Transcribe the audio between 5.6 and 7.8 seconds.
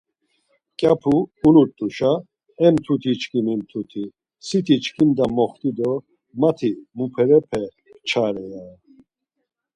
do mati muperepe